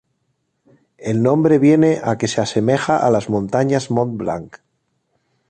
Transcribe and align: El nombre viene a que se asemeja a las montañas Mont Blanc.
El 0.97 1.21
nombre 1.21 1.59
viene 1.59 2.01
a 2.03 2.17
que 2.17 2.27
se 2.27 2.41
asemeja 2.41 2.97
a 3.05 3.11
las 3.11 3.29
montañas 3.29 3.91
Mont 3.91 4.17
Blanc. 4.17 4.57